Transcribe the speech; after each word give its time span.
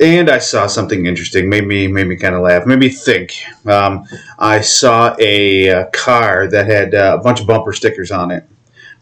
and 0.00 0.30
I 0.30 0.38
saw 0.38 0.66
something 0.66 1.06
interesting. 1.06 1.48
Made 1.48 1.66
me 1.66 1.86
made 1.86 2.06
me 2.06 2.16
kind 2.16 2.34
of 2.34 2.42
laugh. 2.42 2.66
Made 2.66 2.78
me 2.78 2.88
think. 2.88 3.34
Um, 3.66 4.06
I 4.38 4.60
saw 4.60 5.14
a, 5.18 5.68
a, 5.68 5.86
car 5.86 6.46
that 6.48 6.66
had 6.66 6.94
uh, 6.94 7.16
a 7.18 7.22
bunch 7.22 7.40
of 7.40 7.46
bumper 7.46 7.72
stickers 7.72 8.10
on 8.10 8.30
it. 8.30 8.44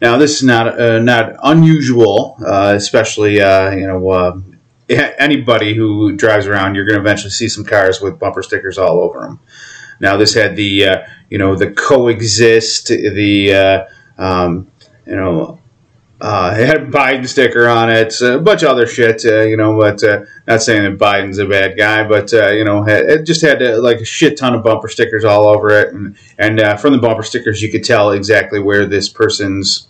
Now, 0.01 0.17
this 0.17 0.37
is 0.37 0.43
not 0.43 0.79
uh, 0.79 0.99
not 0.99 1.35
unusual, 1.43 2.37
uh, 2.45 2.73
especially 2.75 3.35
you 3.35 3.87
know 3.87 4.43
anybody 4.89 5.73
who 5.73 6.15
drives 6.15 6.47
around. 6.47 6.75
You're 6.75 6.85
going 6.85 6.97
to 6.97 7.01
eventually 7.01 7.31
see 7.31 7.47
some 7.47 7.63
cars 7.63 8.01
with 8.01 8.19
bumper 8.19 8.43
stickers 8.43 8.77
all 8.77 9.01
over 9.01 9.21
them. 9.21 9.39
Now, 9.99 10.17
this 10.17 10.33
had 10.33 10.55
the 10.55 10.85
uh, 10.85 11.07
you 11.29 11.37
know 11.37 11.55
the 11.55 11.71
coexist, 11.71 12.87
the 12.87 13.53
uh, 13.53 13.85
um, 14.17 14.67
you 15.05 15.15
know 15.15 15.60
uh, 16.21 16.55
it 16.57 16.67
had 16.67 16.83
a 16.83 16.85
Biden 16.85 17.27
sticker 17.27 17.67
on 17.67 17.89
it, 17.89 18.21
a 18.21 18.39
bunch 18.39 18.61
of 18.61 18.69
other 18.69 18.85
shit, 18.85 19.25
uh, 19.25 19.41
you 19.41 19.57
know. 19.57 19.77
But 19.77 20.03
uh, 20.03 20.25
not 20.47 20.61
saying 20.61 20.83
that 20.83 20.99
Biden's 20.99 21.39
a 21.39 21.47
bad 21.47 21.75
guy, 21.77 22.07
but 22.07 22.31
uh, 22.33 22.49
you 22.49 22.63
know, 22.63 22.85
it 22.87 23.23
just 23.23 23.41
had 23.41 23.61
uh, 23.61 23.81
like 23.81 23.97
a 23.97 24.05
shit 24.05 24.37
ton 24.37 24.53
of 24.53 24.63
bumper 24.63 24.87
stickers 24.87 25.25
all 25.25 25.47
over 25.47 25.69
it, 25.69 25.93
and 25.93 26.15
and 26.37 26.59
uh, 26.59 26.77
from 26.77 26.93
the 26.93 26.99
bumper 26.99 27.23
stickers, 27.23 27.61
you 27.61 27.71
could 27.71 27.83
tell 27.83 28.11
exactly 28.11 28.59
where 28.59 28.85
this 28.85 29.09
person's 29.09 29.87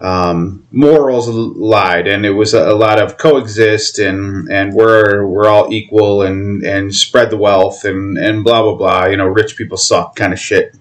um, 0.00 0.66
morals 0.72 1.28
lied, 1.28 2.08
and 2.08 2.24
it 2.26 2.32
was 2.32 2.54
a, 2.54 2.70
a, 2.70 2.74
lot 2.74 3.00
of 3.00 3.18
coexist 3.18 4.00
and 4.00 4.50
and 4.50 4.72
we're 4.72 5.26
we're 5.26 5.48
all 5.48 5.72
equal 5.72 6.22
and 6.22 6.64
and 6.64 6.92
spread 6.94 7.30
the 7.30 7.36
wealth 7.36 7.84
and 7.84 8.18
and 8.18 8.42
blah 8.42 8.62
blah 8.62 8.74
blah. 8.74 9.06
You 9.06 9.18
know, 9.18 9.26
rich 9.26 9.56
people 9.56 9.76
suck 9.76 10.16
kind 10.16 10.32
of 10.32 10.40
shit. 10.40 10.74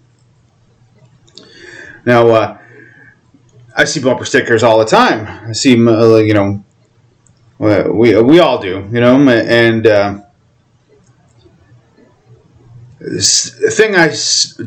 Now, 2.04 2.28
uh, 2.30 2.58
I 3.75 3.86
see 3.86 4.02
bumper 4.02 4.25
stickers 4.25 4.64
all 4.64 4.80
the 4.80 4.86
time. 4.86 5.50
I 5.50 5.53
see, 5.53 5.73
uh, 5.73 6.17
you 6.17 6.33
know, 6.33 6.64
we 7.58 8.22
we 8.22 8.39
all 8.39 8.59
do, 8.59 8.88
you 8.91 9.00
know, 9.00 9.30
and. 9.30 9.88
Uh, 9.88 10.22
thing 13.02 13.95
I 13.95 14.14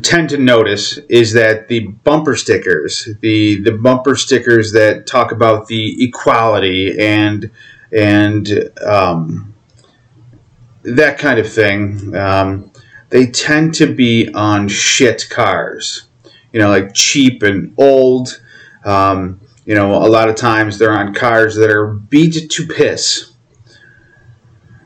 tend 0.01 0.29
to 0.29 0.37
notice 0.37 0.97
is 1.09 1.33
that 1.33 1.67
the 1.67 1.87
bumper 1.87 2.35
stickers, 2.35 3.07
the 3.21 3.61
the 3.63 3.71
bumper 3.71 4.15
stickers 4.15 4.73
that 4.73 5.07
talk 5.07 5.31
about 5.31 5.67
the 5.67 6.03
equality 6.03 6.99
and 6.99 7.49
and 7.93 8.71
um, 8.85 9.53
that 10.83 11.17
kind 11.17 11.39
of 11.39 11.51
thing, 11.51 12.13
um, 12.15 12.71
they 13.09 13.27
tend 13.27 13.73
to 13.75 13.93
be 13.93 14.29
on 14.33 14.67
shit 14.67 15.27
cars. 15.29 16.07
You 16.51 16.59
know, 16.59 16.69
like 16.69 16.93
cheap 16.93 17.41
and 17.41 17.73
old. 17.77 18.41
Um, 18.85 19.41
you 19.65 19.73
know, 19.73 19.95
a 19.95 20.07
lot 20.07 20.29
of 20.29 20.35
times 20.35 20.77
they're 20.77 20.97
on 20.97 21.13
cars 21.13 21.55
that 21.55 21.71
are 21.71 21.87
beat 21.87 22.49
to 22.49 22.67
piss. 22.67 23.33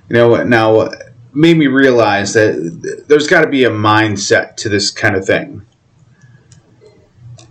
You 0.07 0.15
know, 0.15 0.43
now 0.43 0.89
made 1.33 1.57
me 1.57 1.67
realize 1.67 2.33
that 2.33 3.05
there's 3.07 3.27
got 3.27 3.41
to 3.41 3.49
be 3.49 3.65
a 3.65 3.69
mindset 3.69 4.55
to 4.57 4.69
this 4.69 4.89
kind 4.89 5.15
of 5.15 5.25
thing. 5.25 5.65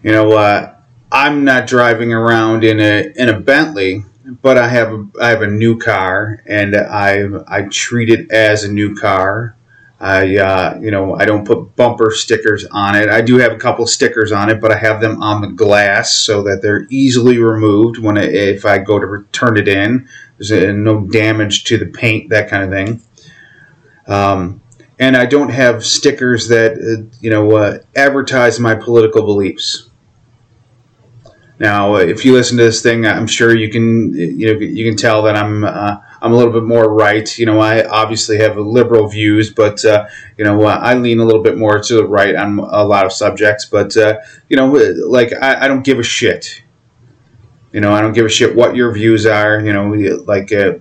You 0.02 0.12
know, 0.12 0.32
uh, 0.32 0.74
I'm 1.12 1.44
not 1.44 1.66
driving 1.66 2.12
around 2.12 2.64
in 2.64 2.80
a 2.80 3.12
in 3.14 3.28
a 3.28 3.38
Bentley, 3.38 4.04
but 4.42 4.56
I 4.56 4.68
have 4.68 4.92
a, 4.92 5.06
I 5.20 5.28
have 5.28 5.42
a 5.42 5.46
new 5.46 5.78
car, 5.78 6.42
and 6.46 6.74
I 6.74 7.24
I 7.46 7.62
treat 7.62 8.08
it 8.08 8.30
as 8.30 8.64
a 8.64 8.72
new 8.72 8.94
car. 8.96 9.56
I 10.00 10.36
uh, 10.36 10.78
you 10.80 10.90
know 10.90 11.14
I 11.16 11.24
don't 11.24 11.46
put 11.46 11.74
bumper 11.74 12.12
stickers 12.12 12.64
on 12.66 12.94
it. 12.94 13.08
I 13.08 13.20
do 13.20 13.38
have 13.38 13.52
a 13.52 13.58
couple 13.58 13.86
stickers 13.86 14.30
on 14.30 14.48
it, 14.48 14.60
but 14.60 14.70
I 14.70 14.76
have 14.76 15.00
them 15.00 15.20
on 15.22 15.40
the 15.40 15.48
glass 15.48 16.14
so 16.14 16.42
that 16.44 16.62
they're 16.62 16.86
easily 16.88 17.38
removed 17.38 17.98
when 17.98 18.16
I, 18.16 18.24
if 18.24 18.64
I 18.64 18.78
go 18.78 18.98
to 18.98 19.06
return 19.06 19.56
it 19.56 19.66
in. 19.66 20.08
There's 20.38 20.52
no 20.76 21.00
damage 21.00 21.64
to 21.64 21.78
the 21.78 21.86
paint, 21.86 22.30
that 22.30 22.48
kind 22.48 22.62
of 22.62 22.70
thing. 22.70 23.02
Um, 24.06 24.62
and 25.00 25.16
I 25.16 25.26
don't 25.26 25.50
have 25.50 25.84
stickers 25.84 26.48
that 26.48 26.72
uh, 26.72 27.16
you 27.20 27.30
know 27.30 27.56
uh, 27.56 27.78
advertise 27.96 28.60
my 28.60 28.74
political 28.76 29.22
beliefs. 29.24 29.87
Now, 31.58 31.96
uh, 31.96 31.98
if 31.98 32.24
you 32.24 32.32
listen 32.32 32.56
to 32.58 32.64
this 32.64 32.82
thing, 32.82 33.04
I'm 33.04 33.26
sure 33.26 33.54
you 33.54 33.68
can 33.68 34.14
you 34.14 34.54
know 34.54 34.60
you 34.60 34.88
can 34.88 34.96
tell 34.96 35.22
that 35.22 35.34
I'm 35.34 35.64
uh, 35.64 35.96
I'm 36.22 36.32
a 36.32 36.36
little 36.36 36.52
bit 36.52 36.62
more 36.62 36.92
right. 36.92 37.36
You 37.36 37.46
know, 37.46 37.58
I 37.58 37.84
obviously 37.86 38.38
have 38.38 38.56
liberal 38.56 39.08
views, 39.08 39.52
but 39.52 39.84
uh, 39.84 40.06
you 40.36 40.44
know 40.44 40.62
I 40.64 40.94
lean 40.94 41.18
a 41.18 41.24
little 41.24 41.42
bit 41.42 41.58
more 41.58 41.80
to 41.80 41.94
the 41.94 42.06
right 42.06 42.34
on 42.36 42.58
a 42.60 42.84
lot 42.84 43.06
of 43.06 43.12
subjects. 43.12 43.64
But 43.64 43.96
uh, 43.96 44.18
you 44.48 44.56
know, 44.56 44.66
like 45.08 45.32
I, 45.32 45.64
I, 45.64 45.68
don't 45.68 45.84
give 45.84 45.98
a 45.98 46.04
shit. 46.04 46.62
You 47.72 47.80
know, 47.80 47.92
I 47.92 48.02
don't 48.02 48.12
give 48.12 48.26
a 48.26 48.30
shit 48.30 48.54
what 48.54 48.76
your 48.76 48.92
views 48.92 49.26
are. 49.26 49.60
You 49.60 49.72
know, 49.72 49.88
like 50.26 50.52
uh, 50.52 50.74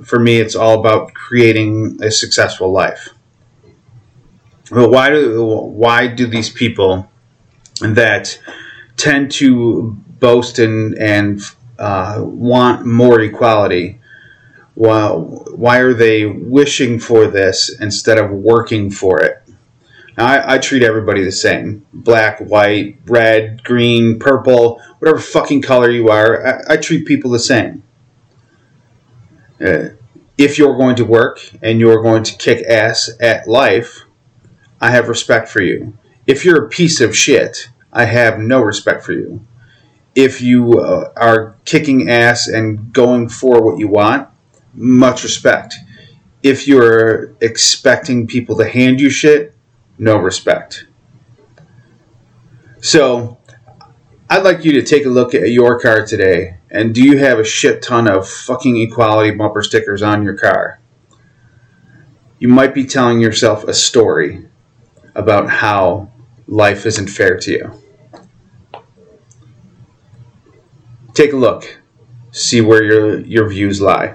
for 0.00 0.18
me, 0.18 0.40
it's 0.40 0.56
all 0.56 0.80
about 0.80 1.12
creating 1.12 1.98
a 2.02 2.10
successful 2.10 2.72
life. 2.72 3.10
But 4.70 4.90
why 4.90 5.10
do 5.10 5.44
why 5.44 6.06
do 6.06 6.26
these 6.26 6.48
people 6.48 7.10
that 7.80 8.38
tend 9.00 9.32
to 9.32 9.96
boast 10.18 10.58
and 10.58 10.96
and 10.98 11.40
uh, 11.78 12.20
want 12.22 12.84
more 12.86 13.20
equality? 13.20 13.98
Well, 14.76 15.44
why 15.54 15.78
are 15.78 15.94
they 15.94 16.26
wishing 16.26 16.98
for 17.00 17.26
this 17.26 17.74
instead 17.80 18.18
of 18.18 18.30
working 18.30 18.90
for 18.90 19.20
it? 19.20 19.42
Now, 20.16 20.26
I, 20.26 20.54
I, 20.54 20.58
treat 20.58 20.82
everybody 20.82 21.24
the 21.24 21.32
same 21.32 21.86
black, 21.92 22.40
white, 22.40 22.98
red, 23.06 23.62
green, 23.62 24.18
purple, 24.18 24.80
whatever 24.98 25.18
fucking 25.18 25.62
color 25.62 25.90
you 25.90 26.08
are. 26.08 26.46
I, 26.46 26.74
I 26.74 26.76
treat 26.76 27.06
people 27.06 27.30
the 27.30 27.38
same. 27.38 27.82
Uh, 29.64 29.90
if 30.38 30.58
you're 30.58 30.76
going 30.76 30.96
to 30.96 31.04
work 31.04 31.40
and 31.62 31.80
you're 31.80 32.02
going 32.02 32.22
to 32.24 32.36
kick 32.36 32.64
ass 32.66 33.10
at 33.20 33.46
life, 33.46 34.02
I 34.80 34.90
have 34.90 35.08
respect 35.08 35.48
for 35.48 35.60
you. 35.60 35.96
If 36.26 36.44
you're 36.44 36.64
a 36.64 36.68
piece 36.68 37.00
of 37.00 37.16
shit, 37.16 37.68
I 37.92 38.04
have 38.04 38.38
no 38.38 38.60
respect 38.60 39.04
for 39.04 39.12
you. 39.12 39.44
If 40.14 40.40
you 40.40 40.80
uh, 40.80 41.12
are 41.16 41.56
kicking 41.64 42.10
ass 42.10 42.48
and 42.48 42.92
going 42.92 43.28
for 43.28 43.62
what 43.62 43.78
you 43.78 43.88
want, 43.88 44.28
much 44.74 45.22
respect. 45.22 45.76
If 46.42 46.66
you're 46.66 47.34
expecting 47.40 48.26
people 48.26 48.56
to 48.58 48.68
hand 48.68 49.00
you 49.00 49.10
shit, 49.10 49.54
no 49.98 50.16
respect. 50.16 50.86
So, 52.80 53.38
I'd 54.28 54.44
like 54.44 54.64
you 54.64 54.72
to 54.72 54.82
take 54.82 55.04
a 55.06 55.10
look 55.10 55.34
at 55.34 55.50
your 55.50 55.78
car 55.80 56.06
today 56.06 56.56
and 56.70 56.94
do 56.94 57.02
you 57.02 57.18
have 57.18 57.38
a 57.38 57.44
shit 57.44 57.82
ton 57.82 58.06
of 58.06 58.28
fucking 58.28 58.76
equality 58.76 59.32
bumper 59.32 59.62
stickers 59.62 60.02
on 60.02 60.22
your 60.22 60.36
car? 60.36 60.78
You 62.38 62.48
might 62.48 62.74
be 62.74 62.84
telling 62.84 63.20
yourself 63.20 63.64
a 63.64 63.74
story 63.74 64.46
about 65.14 65.50
how 65.50 66.10
life 66.46 66.86
isn't 66.86 67.08
fair 67.08 67.36
to 67.38 67.50
you. 67.50 67.79
Take 71.20 71.34
a 71.34 71.36
look. 71.36 71.78
See 72.30 72.62
where 72.62 72.82
your, 72.82 73.20
your 73.26 73.46
views 73.46 73.82
lie. 73.82 74.14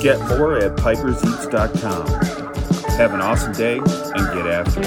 Get 0.00 0.18
more 0.30 0.56
at 0.56 0.74
piperseats.com. 0.76 2.06
Have 2.96 3.12
an 3.12 3.20
awesome 3.20 3.52
day 3.52 3.76
and 3.76 3.84
get 3.84 4.46
after 4.46 4.80
it. 4.80 4.86